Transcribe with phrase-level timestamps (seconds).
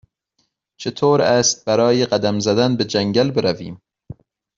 [0.79, 3.81] چطور است برای قدم زدن به جنگل برویم؟